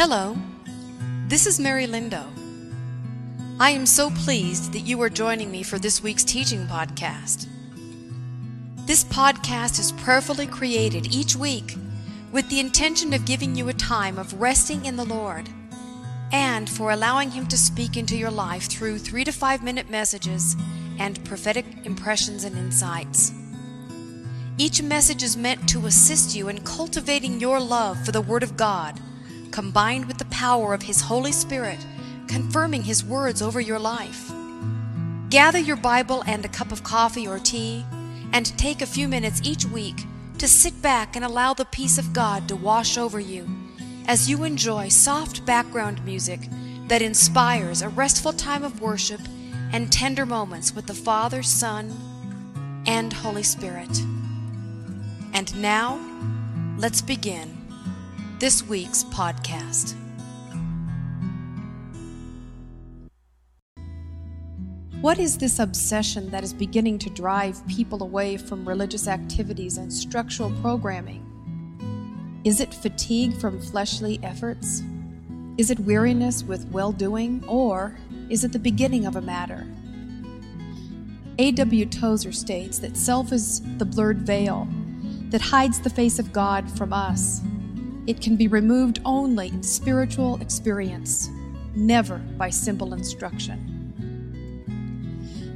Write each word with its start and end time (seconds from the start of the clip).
Hello, 0.00 0.36
this 1.26 1.44
is 1.44 1.58
Mary 1.58 1.84
Lindo. 1.84 2.24
I 3.58 3.70
am 3.70 3.84
so 3.84 4.10
pleased 4.10 4.72
that 4.72 4.86
you 4.86 5.02
are 5.02 5.08
joining 5.08 5.50
me 5.50 5.64
for 5.64 5.76
this 5.76 6.00
week's 6.00 6.22
teaching 6.22 6.68
podcast. 6.68 7.48
This 8.86 9.02
podcast 9.02 9.80
is 9.80 9.90
prayerfully 9.90 10.46
created 10.46 11.12
each 11.12 11.34
week 11.34 11.74
with 12.30 12.48
the 12.48 12.60
intention 12.60 13.12
of 13.12 13.24
giving 13.24 13.56
you 13.56 13.68
a 13.68 13.72
time 13.72 14.18
of 14.18 14.40
resting 14.40 14.84
in 14.84 14.94
the 14.94 15.04
Lord 15.04 15.48
and 16.30 16.70
for 16.70 16.92
allowing 16.92 17.32
Him 17.32 17.48
to 17.48 17.58
speak 17.58 17.96
into 17.96 18.16
your 18.16 18.30
life 18.30 18.68
through 18.70 18.98
three 18.98 19.24
to 19.24 19.32
five 19.32 19.64
minute 19.64 19.90
messages 19.90 20.54
and 21.00 21.24
prophetic 21.24 21.66
impressions 21.82 22.44
and 22.44 22.56
insights. 22.56 23.32
Each 24.58 24.80
message 24.80 25.24
is 25.24 25.36
meant 25.36 25.68
to 25.70 25.86
assist 25.86 26.36
you 26.36 26.48
in 26.48 26.62
cultivating 26.62 27.40
your 27.40 27.58
love 27.58 28.04
for 28.06 28.12
the 28.12 28.20
Word 28.20 28.44
of 28.44 28.56
God, 28.56 29.00
combined 29.50 30.06
with 30.06 30.18
the 30.18 30.24
power 30.26 30.74
of 30.74 30.82
His 30.82 31.02
Holy 31.02 31.32
Spirit, 31.32 31.84
confirming 32.26 32.82
His 32.82 33.04
words 33.04 33.42
over 33.42 33.60
your 33.60 33.78
life. 33.78 34.30
Gather 35.30 35.58
your 35.58 35.76
Bible 35.76 36.22
and 36.26 36.44
a 36.44 36.48
cup 36.48 36.72
of 36.72 36.82
coffee 36.82 37.26
or 37.26 37.38
tea, 37.38 37.84
and 38.32 38.56
take 38.58 38.82
a 38.82 38.86
few 38.86 39.08
minutes 39.08 39.40
each 39.44 39.64
week 39.64 40.04
to 40.38 40.48
sit 40.48 40.80
back 40.80 41.16
and 41.16 41.24
allow 41.24 41.54
the 41.54 41.64
peace 41.64 41.98
of 41.98 42.12
God 42.12 42.48
to 42.48 42.56
wash 42.56 42.96
over 42.96 43.18
you 43.18 43.48
as 44.06 44.30
you 44.30 44.44
enjoy 44.44 44.88
soft 44.88 45.44
background 45.44 46.02
music 46.04 46.40
that 46.88 47.02
inspires 47.02 47.82
a 47.82 47.88
restful 47.88 48.32
time 48.32 48.64
of 48.64 48.80
worship 48.80 49.20
and 49.72 49.92
tender 49.92 50.24
moments 50.24 50.74
with 50.74 50.86
the 50.86 50.94
Father, 50.94 51.42
Son, 51.42 51.94
and 52.86 53.12
Holy 53.12 53.42
Spirit. 53.42 54.00
And 55.34 55.54
now, 55.60 56.00
let's 56.78 57.02
begin 57.02 57.57
this 58.38 58.62
week's 58.62 59.02
podcast. 59.02 59.96
What 65.00 65.18
is 65.18 65.38
this 65.38 65.58
obsession 65.58 66.30
that 66.30 66.44
is 66.44 66.52
beginning 66.52 67.00
to 67.00 67.10
drive 67.10 67.66
people 67.66 68.00
away 68.00 68.36
from 68.36 68.68
religious 68.68 69.08
activities 69.08 69.76
and 69.76 69.92
structural 69.92 70.52
programming? 70.60 71.24
Is 72.44 72.60
it 72.60 72.72
fatigue 72.72 73.36
from 73.40 73.60
fleshly 73.60 74.20
efforts? 74.22 74.82
Is 75.56 75.72
it 75.72 75.80
weariness 75.80 76.44
with 76.44 76.64
well 76.70 76.92
doing? 76.92 77.42
Or 77.48 77.96
is 78.28 78.44
it 78.44 78.52
the 78.52 78.60
beginning 78.60 79.04
of 79.04 79.16
a 79.16 79.20
matter? 79.20 79.66
A.W. 81.40 81.86
Tozer 81.86 82.30
states 82.30 82.78
that 82.78 82.96
self 82.96 83.32
is 83.32 83.62
the 83.78 83.84
blurred 83.84 84.22
veil 84.22 84.68
that 85.30 85.40
hides 85.40 85.80
the 85.80 85.90
face 85.90 86.20
of 86.20 86.32
God 86.32 86.70
from 86.78 86.92
us. 86.92 87.40
It 88.08 88.22
can 88.22 88.36
be 88.36 88.48
removed 88.48 89.00
only 89.04 89.48
in 89.48 89.62
spiritual 89.62 90.40
experience, 90.40 91.28
never 91.74 92.16
by 92.16 92.48
simple 92.48 92.94
instruction. 92.94 93.92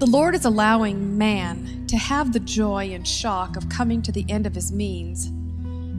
The 0.00 0.06
Lord 0.06 0.34
is 0.34 0.44
allowing 0.44 1.16
man 1.16 1.86
to 1.86 1.96
have 1.96 2.32
the 2.32 2.40
joy 2.40 2.90
and 2.92 3.06
shock 3.06 3.56
of 3.56 3.68
coming 3.68 4.02
to 4.02 4.10
the 4.10 4.26
end 4.28 4.48
of 4.48 4.56
his 4.56 4.72
means, 4.72 5.30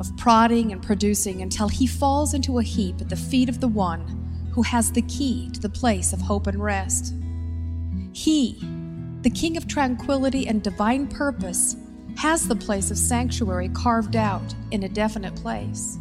of 0.01 0.17
prodding 0.17 0.73
and 0.73 0.83
producing 0.83 1.41
until 1.41 1.69
he 1.69 1.87
falls 1.87 2.33
into 2.33 2.59
a 2.59 2.63
heap 2.63 2.99
at 2.99 3.07
the 3.07 3.15
feet 3.15 3.47
of 3.47 3.61
the 3.61 3.69
one 3.69 4.49
who 4.51 4.61
has 4.63 4.91
the 4.91 5.03
key 5.03 5.49
to 5.51 5.61
the 5.61 5.69
place 5.69 6.11
of 6.11 6.19
hope 6.19 6.47
and 6.47 6.61
rest. 6.61 7.13
He, 8.11 8.57
the 9.21 9.29
King 9.29 9.55
of 9.55 9.69
tranquility 9.69 10.47
and 10.49 10.61
divine 10.61 11.07
purpose, 11.07 11.77
has 12.17 12.45
the 12.45 12.57
place 12.57 12.91
of 12.91 12.97
sanctuary 12.97 13.69
carved 13.69 14.17
out 14.17 14.53
in 14.71 14.83
a 14.83 14.89
definite 14.89 15.37
place. 15.37 15.97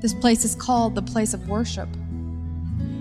This 0.00 0.14
place 0.14 0.44
is 0.44 0.54
called 0.54 0.94
the 0.94 1.02
place 1.02 1.34
of 1.34 1.48
worship. 1.48 1.88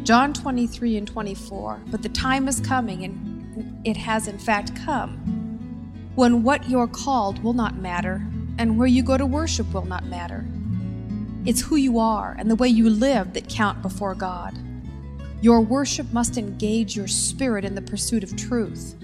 John 0.04 0.34
23 0.34 0.98
and 0.98 1.08
24. 1.08 1.82
But 1.88 2.02
the 2.02 2.10
time 2.10 2.48
is 2.48 2.60
coming, 2.60 3.04
and 3.04 3.86
it 3.86 3.98
has 3.98 4.28
in 4.28 4.40
fact 4.40 4.76
come, 4.76 5.18
when 6.16 6.42
what 6.42 6.70
you're 6.70 6.88
called 6.88 7.44
will 7.44 7.54
not 7.54 7.76
matter, 7.76 8.26
and 8.58 8.78
where 8.80 8.88
you 8.88 9.04
go 9.04 9.18
to 9.18 9.26
worship 9.26 9.72
will 9.74 9.86
not 9.86 10.06
matter. 10.06 10.46
It's 11.46 11.62
who 11.62 11.76
you 11.76 12.00
are 12.00 12.36
and 12.40 12.50
the 12.50 12.56
way 12.56 12.68
you 12.68 12.90
live 12.90 13.34
that 13.34 13.48
count 13.48 13.82
before 13.82 14.16
God. 14.16 14.58
Your 15.42 15.62
worship 15.62 16.12
must 16.12 16.38
engage 16.38 16.96
your 16.96 17.08
spirit 17.08 17.64
in 17.64 17.76
the 17.76 17.82
pursuit 17.82 18.24
of 18.24 18.36
truth. 18.36 18.96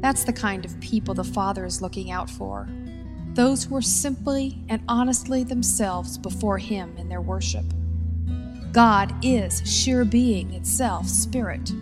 That's 0.00 0.24
the 0.24 0.32
kind 0.32 0.64
of 0.64 0.80
people 0.80 1.14
the 1.14 1.22
Father 1.22 1.64
is 1.64 1.80
looking 1.80 2.10
out 2.10 2.28
for. 2.28 2.68
Those 3.34 3.64
who 3.64 3.76
are 3.76 3.82
simply 3.82 4.58
and 4.68 4.82
honestly 4.88 5.44
themselves 5.44 6.18
before 6.18 6.58
Him 6.58 6.96
in 6.98 7.08
their 7.08 7.20
worship. 7.20 7.64
God 8.72 9.14
is 9.24 9.62
sheer 9.64 10.04
being 10.04 10.52
itself, 10.54 11.06
spirit. 11.08 11.72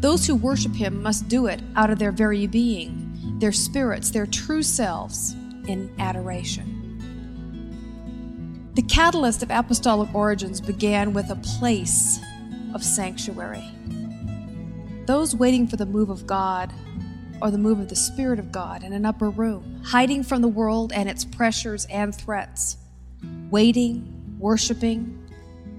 Those 0.00 0.26
who 0.26 0.34
worship 0.34 0.74
Him 0.74 1.02
must 1.02 1.28
do 1.28 1.46
it 1.46 1.62
out 1.76 1.90
of 1.90 1.98
their 1.98 2.12
very 2.12 2.46
being, 2.46 3.38
their 3.38 3.52
spirits, 3.52 4.10
their 4.10 4.26
true 4.26 4.62
selves, 4.62 5.34
in 5.68 5.94
adoration. 5.98 6.78
The 8.74 8.82
catalyst 8.82 9.42
of 9.42 9.50
apostolic 9.50 10.14
origins 10.14 10.60
began 10.60 11.12
with 11.12 11.30
a 11.30 11.36
place 11.36 12.18
of 12.74 12.82
sanctuary. 12.82 13.64
Those 15.06 15.36
waiting 15.36 15.66
for 15.66 15.76
the 15.76 15.86
move 15.86 16.10
of 16.10 16.26
God 16.26 16.72
or 17.42 17.50
the 17.50 17.58
move 17.58 17.80
of 17.80 17.88
the 17.88 17.96
Spirit 17.96 18.38
of 18.38 18.52
God 18.52 18.84
in 18.84 18.92
an 18.92 19.04
upper 19.04 19.28
room, 19.28 19.82
hiding 19.84 20.22
from 20.22 20.40
the 20.42 20.48
world 20.48 20.92
and 20.92 21.08
its 21.08 21.24
pressures 21.24 21.84
and 21.86 22.14
threats, 22.14 22.76
waiting, 23.50 24.36
worshiping, 24.38 25.18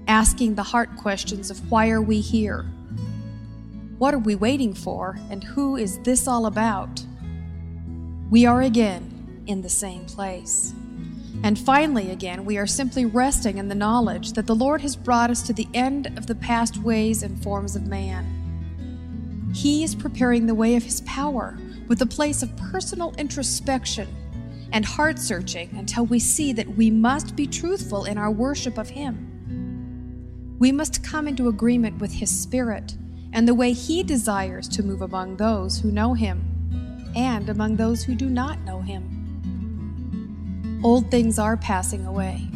asking 0.06 0.54
the 0.54 0.62
heart 0.62 0.94
questions 0.98 1.50
of 1.50 1.70
why 1.70 1.88
are 1.88 2.02
we 2.02 2.20
here? 2.20 2.66
What 3.96 4.12
are 4.12 4.18
we 4.18 4.34
waiting 4.34 4.74
for? 4.74 5.18
And 5.30 5.42
who 5.42 5.76
is 5.76 5.98
this 6.00 6.28
all 6.28 6.44
about? 6.44 7.02
We 8.28 8.44
are 8.44 8.60
again 8.60 9.42
in 9.46 9.62
the 9.62 9.70
same 9.70 10.04
place. 10.04 10.74
And 11.42 11.58
finally, 11.58 12.10
again, 12.10 12.44
we 12.44 12.58
are 12.58 12.66
simply 12.66 13.06
resting 13.06 13.56
in 13.56 13.68
the 13.68 13.74
knowledge 13.74 14.34
that 14.34 14.46
the 14.46 14.54
Lord 14.54 14.82
has 14.82 14.96
brought 14.96 15.30
us 15.30 15.42
to 15.46 15.54
the 15.54 15.68
end 15.72 16.08
of 16.18 16.26
the 16.26 16.34
past 16.34 16.76
ways 16.82 17.22
and 17.22 17.42
forms 17.42 17.74
of 17.74 17.86
man 17.86 18.43
he 19.54 19.84
is 19.84 19.94
preparing 19.94 20.46
the 20.46 20.54
way 20.54 20.74
of 20.74 20.82
His 20.82 21.00
power 21.02 21.56
with 21.86 22.02
a 22.02 22.06
place 22.06 22.42
of 22.42 22.56
personal 22.56 23.14
introspection 23.16 24.08
and 24.72 24.84
heart 24.84 25.20
searching 25.20 25.70
until 25.76 26.04
we 26.06 26.18
see 26.18 26.52
that 26.52 26.76
we 26.76 26.90
must 26.90 27.36
be 27.36 27.46
truthful 27.46 28.04
in 28.04 28.18
our 28.18 28.32
worship 28.32 28.78
of 28.78 28.88
Him. 28.88 30.56
We 30.58 30.72
must 30.72 31.04
come 31.04 31.28
into 31.28 31.46
agreement 31.46 32.00
with 32.00 32.14
His 32.14 32.36
Spirit 32.36 32.96
and 33.32 33.46
the 33.46 33.54
way 33.54 33.72
He 33.72 34.02
desires 34.02 34.66
to 34.70 34.82
move 34.82 35.02
among 35.02 35.36
those 35.36 35.78
who 35.78 35.92
know 35.92 36.14
Him 36.14 37.12
and 37.14 37.48
among 37.48 37.76
those 37.76 38.02
who 38.02 38.16
do 38.16 38.28
not 38.28 38.60
know 38.62 38.80
Him. 38.80 39.10
Old 40.82 41.12
things 41.12 41.38
are 41.38 41.56
passing 41.56 42.04
away. 42.06 42.48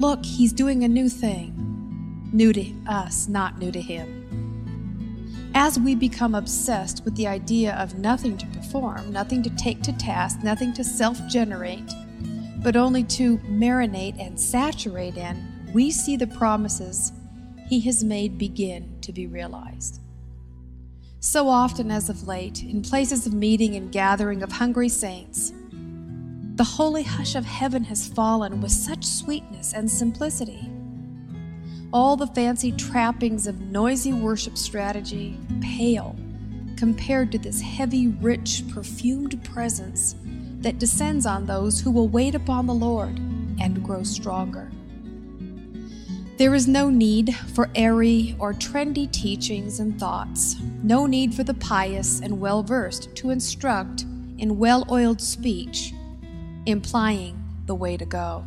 Look, 0.00 0.24
He's 0.26 0.52
doing 0.52 0.82
a 0.82 0.88
new 0.88 1.08
thing, 1.08 2.28
new 2.32 2.52
to 2.52 2.74
us, 2.88 3.28
not 3.28 3.60
new 3.60 3.70
to 3.70 3.80
Him. 3.80 4.25
As 5.58 5.78
we 5.78 5.94
become 5.94 6.34
obsessed 6.34 7.02
with 7.06 7.16
the 7.16 7.26
idea 7.26 7.74
of 7.76 7.98
nothing 7.98 8.36
to 8.36 8.46
perform, 8.48 9.10
nothing 9.10 9.42
to 9.42 9.48
take 9.48 9.82
to 9.84 9.92
task, 9.94 10.42
nothing 10.42 10.74
to 10.74 10.84
self 10.84 11.18
generate, 11.28 11.94
but 12.62 12.76
only 12.76 13.02
to 13.04 13.38
marinate 13.38 14.20
and 14.20 14.38
saturate 14.38 15.16
in, 15.16 15.70
we 15.72 15.90
see 15.90 16.14
the 16.14 16.26
promises 16.26 17.10
He 17.70 17.80
has 17.80 18.04
made 18.04 18.36
begin 18.36 19.00
to 19.00 19.14
be 19.14 19.26
realized. 19.26 20.02
So 21.20 21.48
often, 21.48 21.90
as 21.90 22.10
of 22.10 22.28
late, 22.28 22.62
in 22.62 22.82
places 22.82 23.26
of 23.26 23.32
meeting 23.32 23.76
and 23.76 23.90
gathering 23.90 24.42
of 24.42 24.52
hungry 24.52 24.90
saints, 24.90 25.54
the 26.56 26.64
holy 26.64 27.02
hush 27.02 27.34
of 27.34 27.46
heaven 27.46 27.84
has 27.84 28.06
fallen 28.06 28.60
with 28.60 28.72
such 28.72 29.06
sweetness 29.06 29.72
and 29.72 29.90
simplicity 29.90 30.70
all 31.96 32.14
the 32.14 32.26
fancy 32.26 32.72
trappings 32.72 33.46
of 33.46 33.58
noisy 33.58 34.12
worship 34.12 34.58
strategy 34.58 35.34
pale 35.62 36.14
compared 36.76 37.32
to 37.32 37.38
this 37.38 37.62
heavy, 37.62 38.08
rich, 38.08 38.62
perfumed 38.70 39.42
presence 39.42 40.14
that 40.58 40.78
descends 40.78 41.24
on 41.24 41.46
those 41.46 41.80
who 41.80 41.90
will 41.90 42.06
wait 42.06 42.34
upon 42.34 42.66
the 42.66 42.74
Lord 42.74 43.18
and 43.58 43.82
grow 43.82 44.02
stronger. 44.02 44.70
There 46.36 46.54
is 46.54 46.68
no 46.68 46.90
need 46.90 47.34
for 47.34 47.70
airy 47.74 48.36
or 48.38 48.52
trendy 48.52 49.10
teachings 49.10 49.80
and 49.80 49.98
thoughts, 49.98 50.56
no 50.82 51.06
need 51.06 51.32
for 51.32 51.44
the 51.44 51.54
pious 51.54 52.20
and 52.20 52.38
well 52.38 52.62
versed 52.62 53.16
to 53.16 53.30
instruct 53.30 54.02
in 54.36 54.58
well 54.58 54.86
oiled 54.90 55.22
speech, 55.22 55.94
implying 56.66 57.42
the 57.64 57.74
way 57.74 57.96
to 57.96 58.04
go. 58.04 58.44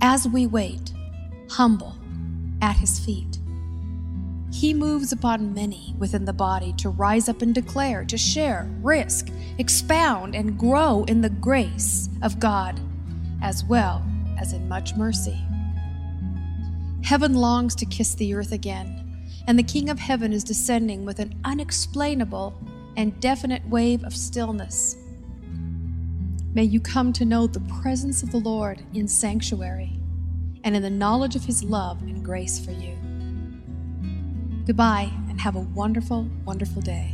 As 0.00 0.26
we 0.26 0.48
wait, 0.48 0.92
humble, 1.48 1.99
at 2.60 2.76
his 2.76 2.98
feet. 2.98 3.38
He 4.52 4.74
moves 4.74 5.12
upon 5.12 5.54
many 5.54 5.94
within 5.98 6.24
the 6.24 6.32
body 6.32 6.72
to 6.78 6.88
rise 6.88 7.28
up 7.28 7.40
and 7.40 7.54
declare, 7.54 8.04
to 8.06 8.18
share, 8.18 8.68
risk, 8.82 9.28
expound, 9.58 10.34
and 10.34 10.58
grow 10.58 11.04
in 11.04 11.20
the 11.20 11.30
grace 11.30 12.08
of 12.22 12.40
God, 12.40 12.80
as 13.42 13.64
well 13.64 14.04
as 14.38 14.52
in 14.52 14.68
much 14.68 14.96
mercy. 14.96 15.38
Heaven 17.04 17.34
longs 17.34 17.74
to 17.76 17.86
kiss 17.86 18.14
the 18.14 18.34
earth 18.34 18.52
again, 18.52 19.26
and 19.46 19.58
the 19.58 19.62
King 19.62 19.88
of 19.88 19.98
Heaven 19.98 20.32
is 20.32 20.44
descending 20.44 21.04
with 21.04 21.20
an 21.20 21.40
unexplainable 21.44 22.54
and 22.96 23.18
definite 23.20 23.66
wave 23.68 24.02
of 24.04 24.14
stillness. 24.14 24.96
May 26.52 26.64
you 26.64 26.80
come 26.80 27.12
to 27.14 27.24
know 27.24 27.46
the 27.46 27.60
presence 27.80 28.24
of 28.24 28.32
the 28.32 28.38
Lord 28.38 28.82
in 28.92 29.06
sanctuary 29.06 29.99
and 30.64 30.76
in 30.76 30.82
the 30.82 30.90
knowledge 30.90 31.36
of 31.36 31.44
his 31.44 31.62
love 31.64 32.00
and 32.02 32.24
grace 32.24 32.58
for 32.58 32.72
you. 32.72 32.96
Goodbye, 34.66 35.10
and 35.28 35.40
have 35.40 35.56
a 35.56 35.60
wonderful, 35.60 36.28
wonderful 36.44 36.82
day. 36.82 37.12